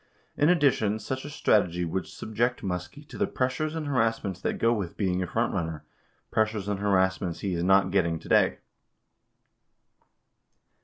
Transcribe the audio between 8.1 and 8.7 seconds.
today."